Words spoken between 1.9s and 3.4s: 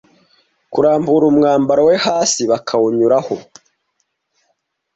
hasi bakawunyuraho